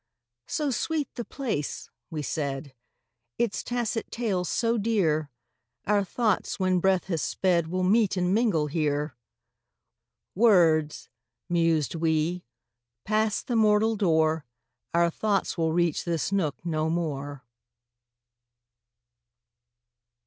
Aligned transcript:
"So 0.47 0.71
sweet 0.71 1.13
the 1.13 1.23
place," 1.23 1.91
we 2.09 2.23
said, 2.23 2.73
"Its 3.37 3.61
tacit 3.61 4.09
tales 4.09 4.49
so 4.49 4.79
dear, 4.79 5.29
Our 5.85 6.03
thoughts, 6.03 6.59
when 6.59 6.79
breath 6.79 7.03
has 7.03 7.21
sped, 7.21 7.67
Will 7.67 7.83
meet 7.83 8.17
and 8.17 8.33
mingle 8.33 8.65
here!"... 8.65 9.15
"Words!" 10.33 11.07
mused 11.49 11.93
we. 11.93 12.43
"Passed 13.05 13.45
the 13.45 13.55
mortal 13.55 13.95
door, 13.95 14.43
Our 14.91 15.11
thoughts 15.11 15.55
will 15.55 15.71
reach 15.71 16.03
this 16.03 16.31
nook 16.31 16.55
no 16.65 16.89
more." 16.89 17.43